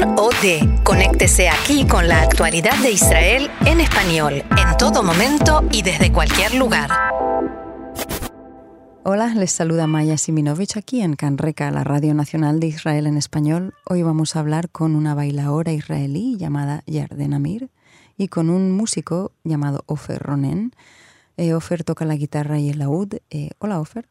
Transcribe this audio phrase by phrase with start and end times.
[0.00, 0.82] Kan OD.
[0.82, 6.54] Conéctese aquí con la actualidad de Israel en español, en todo momento y desde cualquier
[6.54, 6.90] lugar.
[9.04, 13.74] Hola, les saluda Maya Siminovich aquí en Canreca, la Radio Nacional de Israel en español.
[13.84, 17.68] Hoy vamos a hablar con una bailaora israelí llamada Yarden Amir
[18.16, 20.72] y con un músico llamado Ofer Ronen.
[21.36, 23.14] Eh, Ofer toca la guitarra y el laúd.
[23.30, 24.08] Eh, hola, Ofer.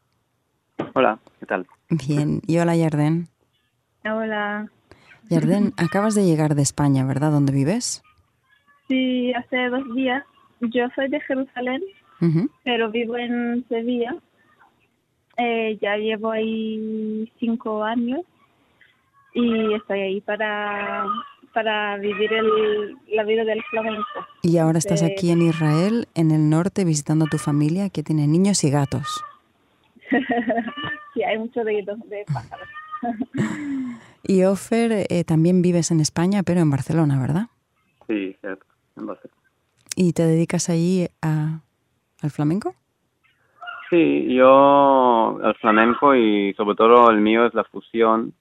[0.94, 1.66] Hola, ¿qué tal?
[1.90, 3.28] Bien, y hola, Yarden.
[4.04, 4.70] Hola.
[5.30, 7.30] Yarden, acabas de llegar de España, ¿verdad?
[7.32, 8.02] ¿Dónde vives?
[8.88, 10.22] Sí, hace dos días.
[10.60, 11.82] Yo soy de Jerusalén,
[12.62, 14.14] pero vivo en Sevilla.
[15.36, 18.20] Eh, ya llevo ahí cinco años
[19.34, 21.04] y estoy ahí para,
[21.52, 24.04] para vivir el, la vida del flamenco.
[24.42, 28.02] Y ahora estás Eh, aquí en Israel, en el norte, visitando a tu familia que
[28.02, 29.24] tiene niños y gatos.
[31.14, 32.68] sí, hay mucho de, de pájaros.
[34.26, 37.48] Y Ofer, eh, también vives en España, pero en Barcelona, ¿verdad?
[38.06, 38.64] Sí, cierto.
[38.96, 39.38] En Barcelona.
[39.96, 41.60] ¿Y te dedicas allí a,
[42.22, 42.74] al flamenco?
[43.90, 48.32] Sí, yo el flamenco y sobre todo el mío es la fusión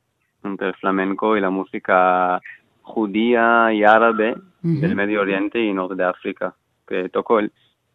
[0.43, 2.41] entre el flamenco y la música
[2.81, 6.55] judía y árabe del Medio Oriente y Norte de África.
[6.87, 7.51] Que toco el,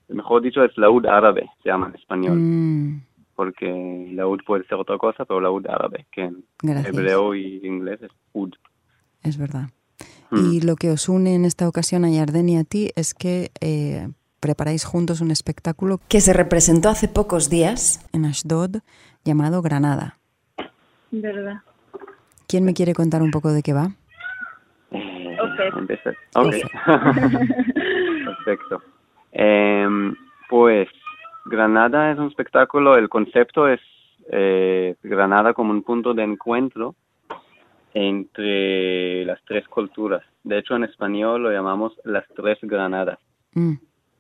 [0.08, 3.00] mejor dicho, es laúd árabe, se llama en español, Mm,
[3.38, 6.92] porque laúd puede ser otra cosa, pero laúd árabe, que en Gracias.
[6.92, 8.50] hebreo y inglés es ud.
[9.22, 9.68] es verdad.
[10.32, 10.36] Mm.
[10.54, 13.52] Y lo que os une en esta ocasión a Yarden y a ti es que
[13.60, 14.08] eh,
[14.40, 18.78] preparáis juntos un espectáculo que se representó hace pocos días en Ashdod
[19.24, 20.18] llamado Granada.
[21.12, 21.58] ¿Verdad?
[22.48, 23.92] ¿Quién me quiere contar un poco de qué va?
[24.90, 25.76] Eh, Ok.
[25.78, 26.10] empieza.
[26.34, 26.54] Ok.
[28.26, 28.82] Perfecto.
[29.30, 30.12] Em,
[30.50, 30.88] pues
[31.48, 33.80] Granada es un espectáculo, el concepto es
[34.30, 36.94] eh, Granada como un punto de encuentro
[37.94, 40.22] entre las tres culturas.
[40.44, 43.18] De hecho, en español lo llamamos las tres Granadas,
[43.54, 43.74] Mm,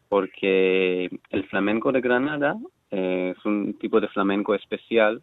[0.08, 2.56] porque el flamenco de Granada
[2.90, 5.22] eh, es un tipo de flamenco especial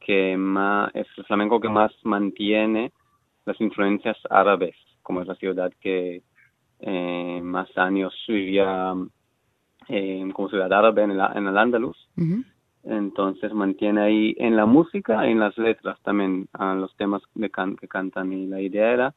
[0.00, 2.92] que más, es el flamenco que más mantiene
[3.46, 6.22] las influencias árabes, como es la ciudad que
[6.80, 8.94] eh, más años vivía
[9.90, 11.96] eh, como ciudad árabe en el, en el Andaluz.
[12.82, 17.50] Entonces mantiene ahí en la música y en las letras también a los temas de
[17.50, 18.32] can- que cantan.
[18.32, 19.14] Y la idea era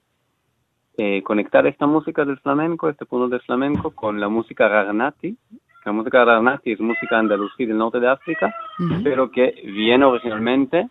[0.97, 5.37] eh, conectar esta música del flamenco, este punto del flamenco, con la música Ragnati.
[5.85, 8.53] La música Ragnati es música andalusí del norte de África,
[9.03, 10.89] pero que viene originalmente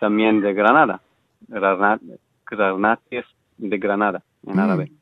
[0.00, 1.00] también de Granada.
[1.48, 2.06] Ragnati,
[2.46, 3.26] Ragnati es
[3.58, 4.60] de Granada en Mm.
[4.60, 4.92] árabe.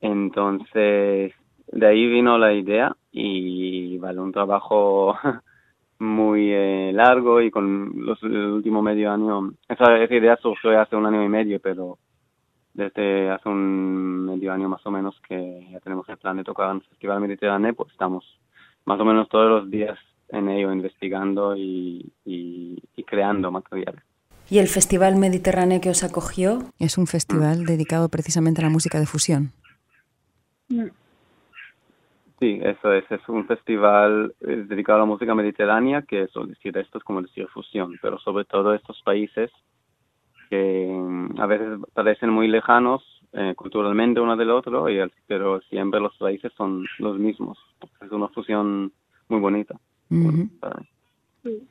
[0.00, 1.32] Entonces,
[1.72, 5.16] de ahí vino la idea y vale, un trabajo
[5.98, 10.96] muy eh, largo y con los, el último medio año, esa, esa idea surgió hace
[10.96, 11.98] un año y medio, pero
[12.74, 16.70] desde hace un medio año más o menos que ya tenemos el plan de tocar
[16.70, 18.24] en el Festival Mediterráneo, pues estamos
[18.84, 24.02] más o menos todos los días en ello, investigando y, y, y creando materiales.
[24.50, 26.62] ¿Y el Festival Mediterráneo que os acogió?
[26.78, 29.52] Es un festival dedicado precisamente a la música de fusión.
[30.68, 30.88] Mm.
[32.42, 36.76] Sí, eso es, es un festival eh, dedicado a la música mediterránea, que es decir,
[36.76, 39.48] esto es como decir fusión, pero sobre todo estos países
[40.50, 43.00] que mm, a veces parecen muy lejanos
[43.32, 47.58] eh, culturalmente uno del otro, y el- pero siempre los países son los mismos.
[48.04, 48.92] Es una fusión
[49.28, 49.76] muy bonita.
[51.44, 51.68] Sí.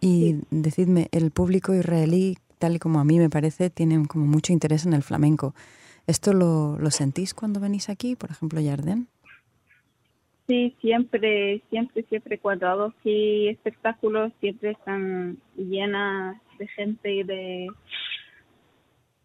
[0.00, 4.52] Y decidme, el público israelí, tal y como a mí me parece, tiene como mucho
[4.52, 5.54] interés en el flamenco.
[6.08, 9.06] ¿Esto lo, lo sentís cuando venís aquí, por ejemplo, Yarden?
[10.48, 17.66] Sí, siempre, siempre, siempre cuando hago aquí espectáculos siempre están llenas de gente y de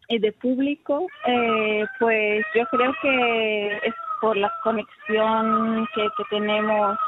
[0.08, 1.06] y de público.
[1.26, 6.98] Eh, pues yo creo que es por la conexión que, que tenemos.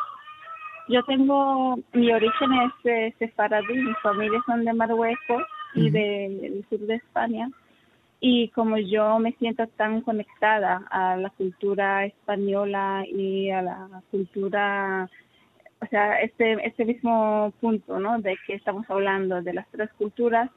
[0.89, 5.43] Yo tengo, mi origen es eh, sefaradí, mi familia son de Marruecos
[5.75, 7.51] y del sur de España
[8.21, 15.09] y como yo me siento tan conectada a la cultura española y a la cultura,
[15.81, 18.19] o sea, este, este mismo punto, ¿no?
[18.21, 20.51] De que estamos hablando de las tres culturas.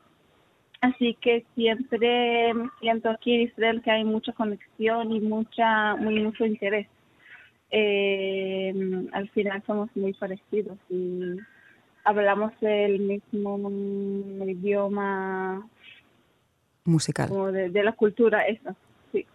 [0.81, 6.45] Así que siempre siento aquí en Israel que hay mucha conexión y mucha, muy, mucho
[6.45, 6.88] interés.
[7.71, 8.73] Eh,
[9.11, 11.35] al final somos muy parecidos y
[12.06, 13.69] hablamos el mismo
[14.47, 15.67] idioma
[16.89, 17.30] Musical.
[17.30, 18.75] como de, de la cultura, eso,
[19.12, 19.25] sí.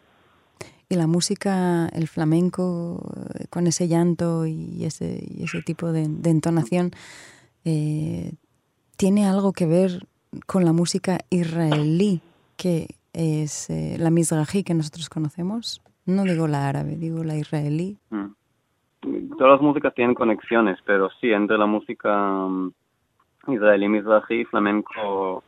[0.89, 3.01] Y la música, el flamenco,
[3.39, 6.91] eh, con ese llanto y ese, y ese tipo de, de entonación,
[7.65, 8.33] eh,
[8.97, 10.06] tiene algo que ver
[10.47, 12.21] con la música israelí,
[12.56, 15.83] que es eh, la Mizrahi que nosotros conocemos.
[16.07, 17.97] No digo la árabe, digo la israelí.
[18.11, 19.37] Mm.
[19.39, 22.73] Todas las músicas tienen conexiones, pero sí, entre la música mm,
[23.49, 25.43] israelí, mizrahi, flamenco,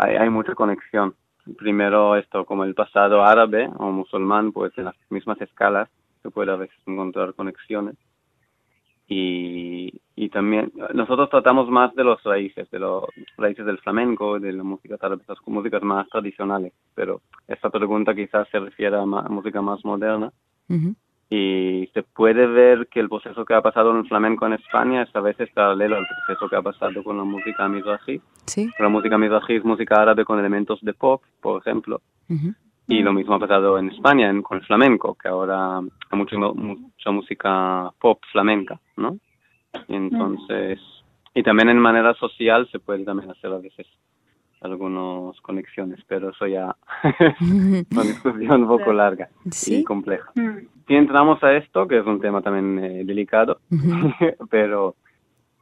[0.00, 1.14] hay, hay mucha conexión.
[1.56, 5.88] Primero esto, como el pasado árabe o musulmán, pues en las mismas escalas
[6.22, 7.96] se puede a veces encontrar conexiones.
[9.08, 13.04] Y, y también nosotros tratamos más de los raíces, de los
[13.38, 18.46] raíces del flamenco, de la música árabe, las músicas más tradicionales, pero esta pregunta quizás
[18.50, 20.30] se refiere a, música más moderna.
[21.32, 25.02] Y se puede ver que el proceso que ha pasado en el flamenco en España
[25.02, 28.20] es a veces paralelo al proceso que ha pasado con la música mizrahi.
[28.46, 28.68] Sí.
[28.80, 32.02] La música mizrahi es música árabe con elementos de pop, por ejemplo.
[32.88, 37.10] Y lo mismo ha pasado en España con el flamenco, que ahora hay mucha, mucha
[37.12, 39.16] música pop flamenca, ¿no?
[39.86, 40.80] Y entonces,
[41.32, 43.86] y también en manera social se puede también hacer a veces
[44.60, 46.76] algunas conexiones, pero eso ya
[47.18, 49.28] es una discusión un poco larga
[49.66, 50.30] y compleja.
[50.34, 53.60] Si entramos a esto, que es un tema también eh, delicado,
[54.50, 54.96] pero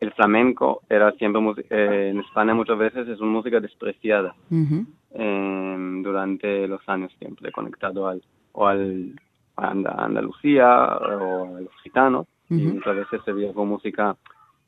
[0.01, 1.41] el flamenco era siempre
[1.71, 8.07] eh, en España muchas veces es una música despreciada em, durante los años siempre conectado
[8.07, 8.23] al
[8.53, 9.15] o al
[9.57, 9.71] a
[10.05, 14.17] Andalucía o a los gitanos y muchas veces se veía como música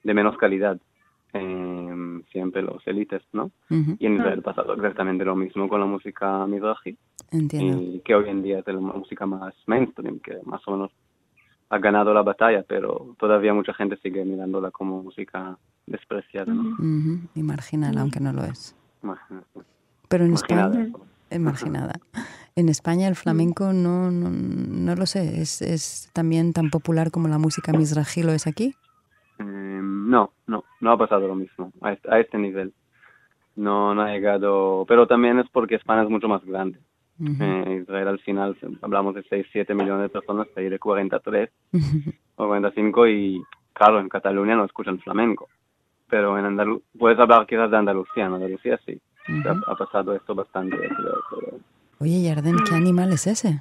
[0.03, 0.79] de menos calidad
[1.33, 1.94] eh,
[2.31, 3.50] siempre los élites, ¿no?
[3.69, 6.96] Y en Israel pasado exactamente lo mismo con la música mizrahi.
[7.32, 10.90] Y que hoy en día es la música más mainstream, que más o menos
[11.70, 15.56] ha ganado la batalla, pero todavía mucha gente sigue mirándola como música
[15.87, 16.76] despreciada, ¿no?
[17.34, 18.76] Y marginal, aunque no lo es.
[20.08, 20.90] Pero en España
[21.31, 22.00] es marginada.
[22.56, 27.28] En España el flamenco no, no, no lo sé, ¿Es, ¿Es también tan popular como
[27.28, 28.75] la música mizrahi lo es aquí?
[29.38, 32.73] Em, no, no, no ha pasado lo mismo a este, a este, nivel.
[33.55, 36.79] No, no ha llegado, pero también es porque España es mucho más grande.
[37.23, 41.51] Eh, Israel al final hablamos de 6, 7 millones de personas, ahí de 43
[42.37, 43.43] o 45 y
[43.75, 45.49] claro, en Cataluña no escuchan flamenco.
[46.09, 49.01] Pero en Andalucía, puedes hablar quizás de Andalucía, en Andalucía sí.
[49.67, 50.77] ha, pasado esto bastante.
[51.99, 53.61] Oye, Yarden, ¿qué animal es ese?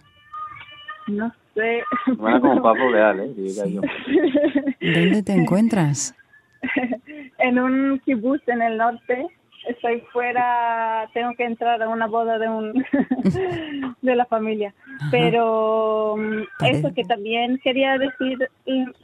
[1.08, 1.84] No sé.
[2.16, 3.34] Bueno, como Pablo Leal, ¿eh?
[4.82, 6.16] ¿Dónde te encuentras?
[7.40, 9.28] en un kibutz en el norte.
[9.68, 12.74] Estoy fuera, tengo que entrar a una boda de un
[14.02, 14.74] de la familia.
[15.12, 18.50] Pero mm, eso que también quería decir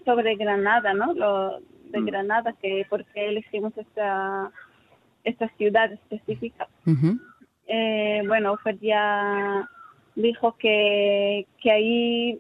[0.06, 1.14] sobre Granada, ¿no?
[1.14, 1.60] Lo
[1.92, 2.06] de mm.
[2.06, 4.52] Granada, que por qué elegimos esta
[5.26, 6.68] esta ciudad específica.
[7.68, 9.68] eh, bueno, Fer ya
[10.16, 12.40] dijo que, que ahí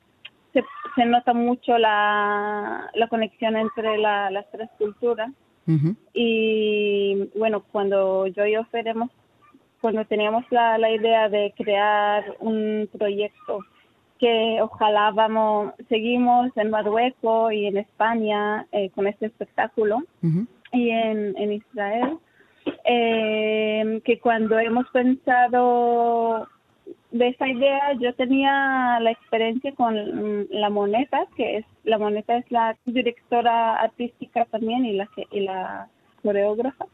[0.56, 0.64] se,
[0.96, 5.30] se nota mucho la, la conexión entre las tres culturas.
[6.14, 8.94] Y bueno, cuando yo y Ofer
[9.82, 13.60] cuando teníamos la, la idea de crear un proyecto
[14.20, 20.04] que ojalá vamos, seguimos en Marruecos y en España eh, con este espectáculo
[20.72, 22.18] y en, en Israel,
[22.86, 26.48] eh, que cuando hemos pensado
[27.12, 32.38] de esa idea yo tenía la experiencia con mm, la moneta, que es la moneta
[32.38, 35.88] es la directora artística también y la y la
[36.24, 36.86] coreógrafa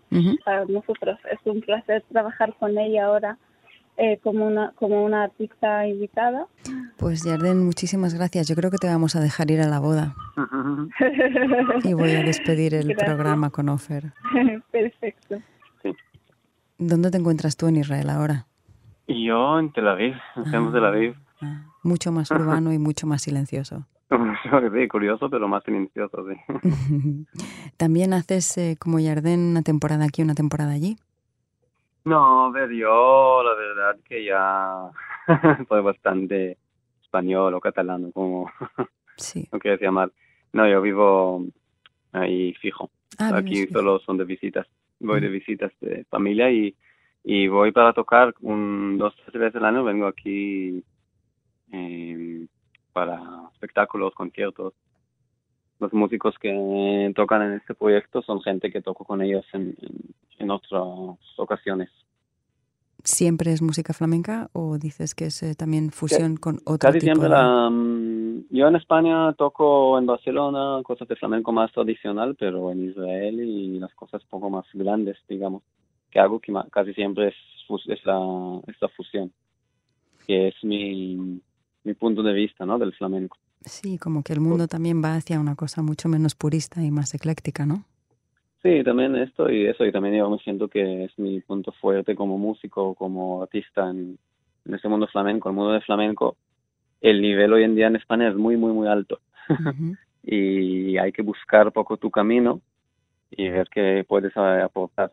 [0.46, 1.18] para nosotros.
[1.31, 3.38] Es un placer trabajar con ella ahora
[3.98, 6.48] eh, como una como una artista invitada.
[6.98, 8.48] Pues Yarden, muchísimas gracias.
[8.48, 10.15] Yo creo que te vamos a dejar ir a la boda.
[11.84, 14.13] y voy a despedir el programa con Ofer.
[14.72, 15.41] Perfecto.
[16.77, 18.48] ¿Dónde te encuentras tú en Israel ahora?
[19.08, 21.15] Yo en Tel Aviv, en ah, Tel Aviv.
[21.41, 23.86] Ah, mucho más urbano y mucho más silencioso.
[24.74, 27.25] sí, curioso, pero más silencioso, sí.
[27.77, 30.98] ¿También haces eh, como Jardín una temporada aquí, una temporada allí?
[32.03, 34.89] No, a ver, yo la verdad que ya
[35.70, 36.58] soy bastante
[37.01, 38.51] español o catalano, como
[39.17, 39.48] sí.
[39.51, 40.12] no quieres llamar.
[40.53, 41.46] No, yo vivo
[42.12, 42.89] ahí fijo.
[43.20, 44.67] Ah, aquí solo son de visitas.
[45.00, 46.75] Voy de visitas de familia y
[47.24, 50.84] y voy para tocar un, dos, tres veces al año, vengo aquí
[51.72, 52.48] eh,
[52.94, 53.22] para
[53.54, 54.74] espectáculos, conciertos.
[55.80, 59.75] Los músicos que tocan en este proyecto son gente que toco con ellos en,
[60.38, 60.84] en, otras
[61.38, 61.90] ocasiones.
[63.04, 67.30] ¿Siempre es música flamenca o dices que es eh, también fusión con otro Casi siempre
[67.30, 72.90] la, mm, yo en España toco en Barcelona cosas de flamenco más tradicional, pero en
[72.90, 75.63] Israel y las cosas poco más grandes, digamos
[76.12, 77.36] que hago que casi siempre es,
[77.88, 78.20] esta,
[78.68, 79.32] esta fusión,
[80.27, 81.41] que es mi,
[81.84, 82.77] mi punto de vista ¿no?
[82.77, 83.38] del flamenco.
[83.62, 87.13] Sí, como que el mundo también va hacia una cosa mucho menos purista y más
[87.13, 87.86] ecléctica, ¿no?
[88.63, 92.15] Sí, también esto y eso, y también yo me siento que es mi punto fuerte
[92.15, 94.18] como músico, como artista en,
[94.65, 96.38] en este mundo flamenco, el mundo de flamenco,
[97.01, 99.20] el nivel hoy en día en España es muy, muy, muy alto.
[100.24, 102.62] y hay que buscar poco tu camino
[103.32, 105.12] y ver qué puedes aportar.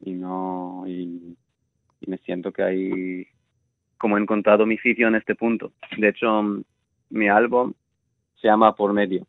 [0.00, 1.36] Y no, y,
[2.06, 3.26] me siento que hay
[3.98, 5.72] como he encontrado mi sitio en este punto.
[5.98, 6.62] De hecho,
[7.10, 7.74] mi álbum
[8.40, 9.26] se llama Por Medio.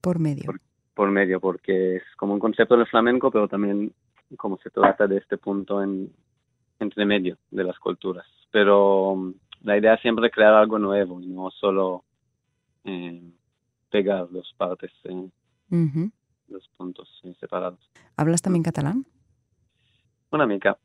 [0.00, 0.54] Por medio.
[0.94, 3.92] Por, medio, porque es como un concepto del flamenco, pero también
[4.36, 6.12] como se trata de este punto en,
[6.78, 8.26] entre medio de las culturas.
[8.52, 12.04] Pero la idea es siempre crear algo nuevo y no solo
[12.84, 13.20] eh,
[13.90, 15.28] pegar los partes, eh,
[16.48, 17.80] los puntos eh, separados.
[18.16, 19.04] ¿Hablas también catalán?
[20.36, 20.76] Una mica.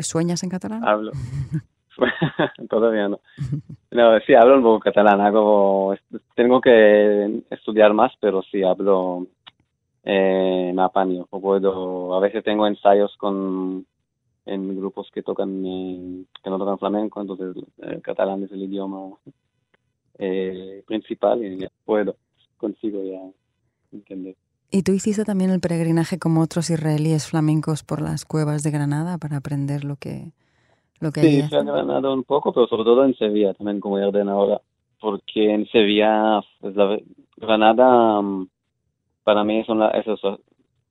[0.00, 0.82] ¿Sueñas en catalán?
[0.82, 1.12] Hablo.
[2.70, 3.20] Todavía no.
[3.90, 4.20] no.
[4.20, 5.20] Sí, hablo un poco catalán.
[5.20, 5.94] Hago,
[6.34, 9.26] tengo que estudiar más, pero sí hablo,
[10.04, 11.26] eh, me apaño.
[11.28, 13.84] O puedo, a veces tengo ensayos con
[14.46, 19.10] en grupos que tocan que no tocan flamenco, entonces el eh, catalán es el idioma
[20.18, 22.16] eh, principal y ya puedo,
[22.56, 23.20] consigo ya
[23.92, 24.36] entender.
[24.70, 29.18] ¿Y tú hiciste también el peregrinaje como otros israelíes flamencos por las cuevas de Granada
[29.18, 30.32] para aprender lo que,
[31.00, 34.28] lo que Sí, fui Granada un poco, pero sobre todo en Sevilla, también como Yarden
[34.28, 34.60] ahora,
[35.00, 36.74] porque en Sevilla, pues,
[37.36, 38.48] Granada mm,
[39.24, 40.20] para mí son la, esos,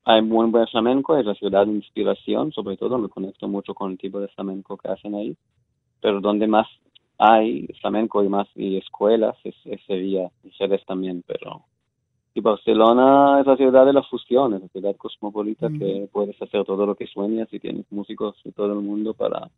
[0.03, 3.91] hay muy buen flamenco, es la ciudad de inspiración, sobre todo me conecto mucho con
[3.91, 5.37] el tipo de flamenco que hacen ahí,
[6.01, 6.67] pero donde más
[7.17, 9.55] hay flamenco y más y escuelas es,
[9.85, 11.65] Sevilla y Jerez también, pero
[12.39, 16.63] y Barcelona es la ciudad de la fusión, es la ciudad cosmopolita que puedes hacer
[16.63, 19.49] todo lo que sueñas y tienes músicos de todo el mundo para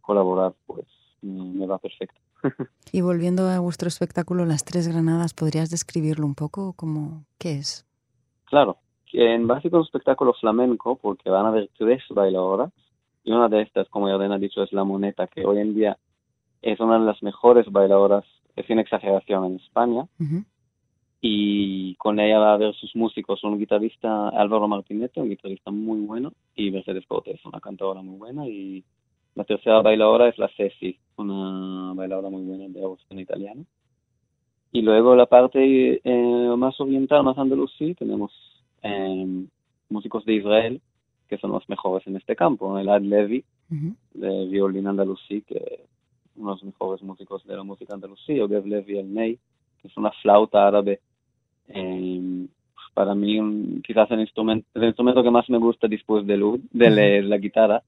[0.00, 0.86] colaborar, pues
[1.22, 2.20] me va perfecto.
[2.92, 6.72] y volviendo a vuestro espectáculo Las Tres Granadas, ¿podrías describirlo un poco?
[6.74, 7.84] como ¿Qué es?
[8.44, 8.78] Claro,
[9.12, 12.72] en básico es un espectáculo flamenco porque van a haber tres bailadoras
[13.24, 15.98] y una de estas, como ya ha dicho, es la Moneta, que hoy en día
[16.62, 18.24] es una de las mejores bailadoras,
[18.66, 20.06] sin exageración, en España.
[21.20, 26.00] Y con ella va a haber sus músicos, un guitarrista Álvaro Martinete, un guitarrista muy
[26.06, 28.46] bueno, y Mercedes Cortés, una cantadora muy buena.
[28.46, 28.84] Y
[29.34, 33.64] la tercera bailadora es la Ceci, una bailadora muy buena de en italiano.
[34.70, 38.32] Y luego la parte eh, más oriental, más andalusí, tenemos
[38.82, 39.46] eh,
[39.88, 40.80] músicos de Israel,
[41.28, 42.78] que son los mejores en este campo.
[42.78, 45.84] El Ad Levi, de violín andalusí, que
[46.36, 49.38] uno de los mejores músicos de la música andalusí, o Gev Levi el Ney,
[49.80, 51.00] que es una flauta árabe.
[51.68, 52.46] Eh,
[52.94, 57.38] para mí, quizás el instrumento, el instrumento que más me gusta después de, de la
[57.38, 57.82] guitarra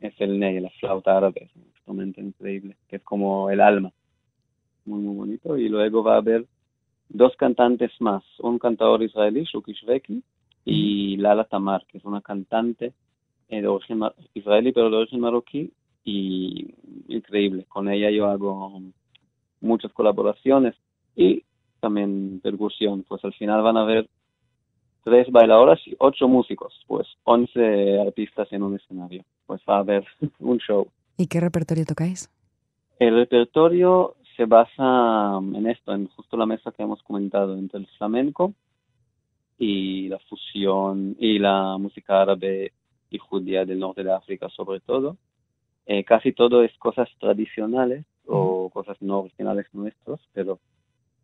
[0.00, 1.42] es el Ney, la flauta árabe.
[1.44, 3.92] Es un instrumento increíble, que es como el alma.
[4.86, 5.58] Muy, muy bonito.
[5.58, 6.46] Y luego va a haber
[7.08, 10.22] dos cantantes más, un cantador israelí, Shuki Shveki,
[10.64, 12.92] y Lala Tamar, que es una cantante
[13.48, 14.00] eh, de origen
[14.34, 15.72] israelí, pero de origen marroquí,
[16.04, 16.74] y
[17.08, 17.66] increíble.
[17.68, 18.80] Con ella yo hago
[19.60, 20.74] muchas colaboraciones
[21.18, 21.42] y
[21.80, 24.08] también percusión, pues al final van a haber
[25.02, 29.24] tres bailadoras y ocho músicos, pues once artistas en un escenario.
[29.44, 30.06] Pues va a haber
[30.38, 30.86] un show.
[31.16, 32.30] ¿Y qué repertorio tocáis?
[33.00, 37.88] El repertorio se basa en esto, en justo la mesa que hemos comentado entre el
[37.98, 38.54] flamenco
[39.58, 42.72] y la fusión y la música árabe
[43.10, 45.16] y judía del norte de África sobre todo.
[45.86, 50.60] Eh, casi todo es cosas tradicionales o cosas no originales nuestros, pero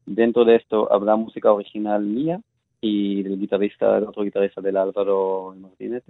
[0.07, 2.41] dentro de esto habrá música original mía
[2.81, 6.05] y del guitarrista, del otro guitarrista del Álvaro Martínez.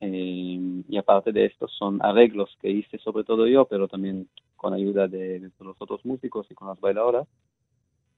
[0.00, 4.72] Eh, y aparte de esto son arreglos que hice sobre todo yo, pero también con
[4.72, 7.26] ayuda de, los otros músicos y con las bailadoras,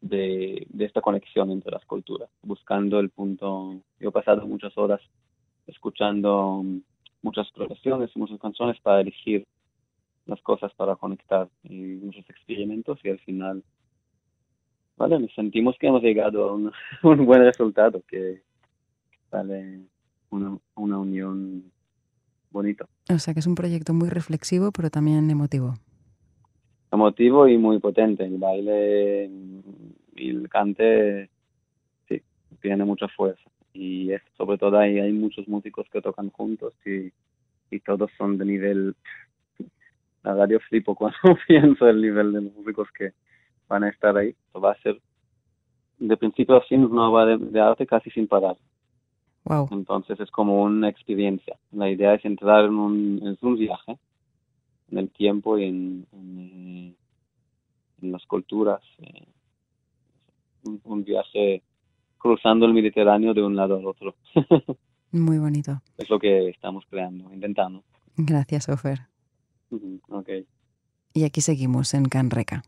[0.00, 3.81] de, esta conexión entre las culturas, buscando el punto.
[3.99, 5.00] Yo he pasado muchas horas
[5.67, 6.64] escuchando
[7.23, 9.47] muchas exploraciones, muchas canciones para elegir
[10.26, 13.62] las cosas para conectar y muchos experimentos y al final,
[15.00, 16.71] vale, nos sentimos que hemos llegado a un,
[17.02, 18.42] un buen resultado, que
[19.30, 19.80] sale
[20.28, 21.64] una, una unión
[22.50, 22.87] bonita.
[23.09, 25.75] O sea que es un proyecto muy reflexivo, pero también emotivo.
[26.92, 28.25] Emotivo y muy potente.
[28.25, 29.30] El baile
[30.16, 31.30] y el cante,
[32.07, 32.21] sí,
[32.61, 33.49] tiene mucha fuerza.
[33.73, 37.11] Y es, sobre todo ahí hay muchos músicos que tocan juntos y,
[37.75, 38.95] y todos son de nivel...
[40.23, 41.16] La radio flipo cuando
[41.49, 43.14] pienso el nivel de músicos que
[43.71, 44.35] van a estar ahí.
[44.55, 45.00] Va a ser
[45.99, 48.57] de principio a fin una obra de arte casi sin parar.
[49.71, 51.57] Entonces es como una experiencia.
[51.73, 53.99] La idea es entrar en un, un viaje
[54.91, 56.97] en el tiempo y en, en,
[58.12, 58.81] las culturas.
[58.99, 59.27] Eh,
[60.85, 61.62] un, viaje
[62.19, 64.15] cruzando el Mediterráneo de un lado al otro.
[65.12, 65.81] Muy bonito.
[65.97, 67.83] Es lo que estamos creando, intentando.
[68.17, 69.00] Gracias, Ofer.
[70.09, 70.29] Ok.
[71.12, 72.62] Y aquí seguimos en Canreca.